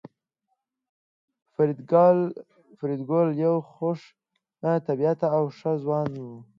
[2.79, 3.99] فریدګل یو خوش
[4.87, 6.25] طبیعته او ښه ځوان و